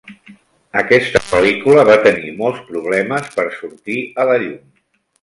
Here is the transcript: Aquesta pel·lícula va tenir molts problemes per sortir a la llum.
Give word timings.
Aquesta 0.81 1.21
pel·lícula 1.33 1.85
va 1.91 1.99
tenir 2.09 2.33
molts 2.41 2.65
problemes 2.73 3.31
per 3.39 3.49
sortir 3.63 4.03
a 4.25 4.31
la 4.33 4.45
llum. 4.47 4.61